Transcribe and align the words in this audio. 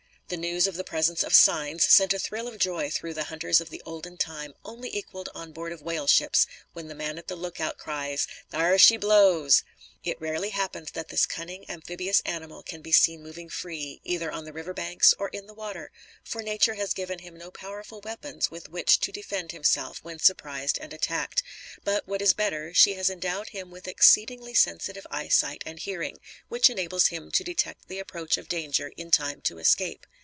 The 0.27 0.37
news 0.37 0.65
of 0.65 0.75
the 0.75 0.85
presence 0.85 1.23
of 1.23 1.33
"signs" 1.33 1.83
sent 1.83 2.13
a 2.13 2.17
thrill 2.17 2.47
of 2.47 2.57
joy 2.57 2.89
through 2.89 3.15
the 3.15 3.25
hunters 3.25 3.59
of 3.59 3.69
the 3.69 3.81
olden 3.85 4.15
time 4.15 4.53
only 4.63 4.89
equalled 4.95 5.27
on 5.35 5.51
board 5.51 5.73
of 5.73 5.81
whale 5.81 6.07
ships 6.07 6.47
when 6.71 6.87
the 6.87 6.95
man 6.95 7.17
at 7.17 7.27
the 7.27 7.35
lookout 7.35 7.77
cries 7.77 8.27
"there 8.49 8.77
she 8.79 8.95
blows". 8.95 9.65
It 10.05 10.19
rarely 10.21 10.51
happens 10.51 10.91
that 10.91 11.09
this 11.09 11.25
cunning, 11.25 11.69
amphibious 11.69 12.21
animal 12.25 12.63
can 12.63 12.81
be 12.81 12.93
seen 12.93 13.21
moving 13.21 13.49
free, 13.49 13.99
either 14.05 14.31
on 14.31 14.45
the 14.45 14.53
river 14.53 14.73
banks, 14.73 15.13
or 15.19 15.27
in 15.27 15.47
the 15.47 15.53
water; 15.53 15.91
for 16.23 16.41
nature 16.41 16.75
has 16.75 16.93
given 16.93 17.19
him 17.19 17.35
no 17.37 17.51
powerful 17.51 17.99
weapons 17.99 18.49
with 18.49 18.69
which 18.69 19.01
to 19.01 19.11
defend 19.11 19.51
himself 19.51 20.01
when 20.01 20.17
surprised 20.17 20.77
and 20.79 20.93
attacked; 20.93 21.43
but, 21.83 22.07
what 22.07 22.21
is 22.21 22.33
better, 22.33 22.73
she 22.73 22.93
has 22.93 23.09
endowed 23.09 23.49
him 23.49 23.69
with 23.69 23.85
exceedingly 23.87 24.53
sensitive 24.53 25.05
eyesight 25.11 25.61
and 25.65 25.79
hearing, 25.79 26.19
which 26.47 26.69
enables 26.69 27.07
him 27.07 27.31
to 27.31 27.43
detect 27.43 27.89
the 27.89 27.99
approach 27.99 28.37
of 28.37 28.47
danger 28.47 28.93
in 28.95 29.11
time 29.11 29.41
to 29.41 29.57
escape. 29.57 30.07